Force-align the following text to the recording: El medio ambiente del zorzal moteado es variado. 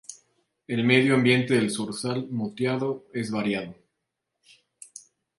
El 0.65 0.83
medio 0.83 1.13
ambiente 1.13 1.53
del 1.53 1.69
zorzal 1.69 2.27
moteado 2.27 3.05
es 3.13 3.29
variado. 3.29 3.75